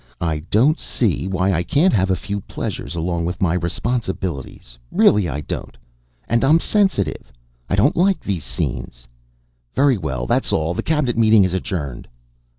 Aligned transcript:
I 0.19 0.39
don't 0.49 0.79
see 0.79 1.27
why 1.27 1.51
I 1.53 1.61
can't 1.61 1.93
have 1.93 2.09
a 2.09 2.15
few 2.15 2.41
pleasures 2.41 2.95
along 2.95 3.23
with 3.25 3.39
my 3.39 3.53
responsibilities. 3.53 4.75
Really 4.89 5.29
I 5.29 5.41
don't. 5.41 5.77
And 6.27 6.43
I'm 6.43 6.59
sensitive. 6.59 7.31
I 7.69 7.75
don't 7.75 7.95
like 7.95 8.21
these 8.21 8.43
scenes. 8.43 9.05
Very 9.75 9.99
well. 9.99 10.25
That's 10.25 10.51
all. 10.51 10.73
The 10.73 10.81
Cabinet 10.81 11.19
meeting 11.19 11.43
is 11.43 11.53
adjourned." 11.53 12.07